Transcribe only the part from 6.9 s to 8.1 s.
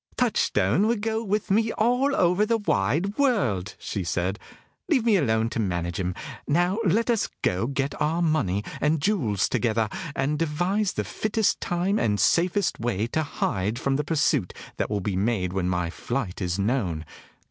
us go and get